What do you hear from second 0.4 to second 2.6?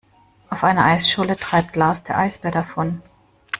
Auf einer Eisscholle treibt Lars der Eisbär